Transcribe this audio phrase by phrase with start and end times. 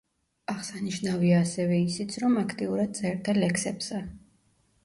[0.53, 4.05] აღსანიშნავია ასევე ისიც, რომ აქტიურად წერდა ლექსებსა.